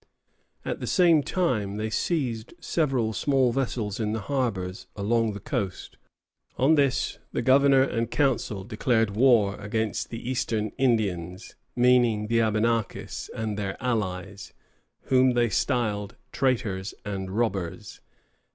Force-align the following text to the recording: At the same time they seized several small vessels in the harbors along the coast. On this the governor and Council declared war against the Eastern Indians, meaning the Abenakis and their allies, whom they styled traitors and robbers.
At 0.65 0.79
the 0.79 0.87
same 0.87 1.21
time 1.21 1.77
they 1.77 1.91
seized 1.91 2.55
several 2.59 3.13
small 3.13 3.51
vessels 3.51 3.99
in 3.99 4.13
the 4.13 4.21
harbors 4.21 4.87
along 4.95 5.33
the 5.33 5.39
coast. 5.39 5.95
On 6.57 6.73
this 6.73 7.19
the 7.33 7.43
governor 7.43 7.83
and 7.83 8.09
Council 8.09 8.63
declared 8.63 9.11
war 9.15 9.55
against 9.61 10.09
the 10.09 10.27
Eastern 10.27 10.69
Indians, 10.79 11.53
meaning 11.75 12.29
the 12.29 12.41
Abenakis 12.41 13.29
and 13.35 13.59
their 13.59 13.77
allies, 13.79 14.53
whom 15.03 15.33
they 15.33 15.49
styled 15.49 16.15
traitors 16.31 16.95
and 17.05 17.29
robbers. 17.29 18.01